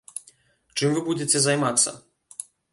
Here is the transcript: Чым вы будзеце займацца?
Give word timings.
Чым 0.81 0.89
вы 0.95 1.05
будзеце 1.09 1.37
займацца? 1.45 1.89